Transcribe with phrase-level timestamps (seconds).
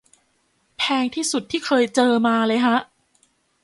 [0.77, 2.77] แพงที่สุดที่เคยเจอมาเลยฮะ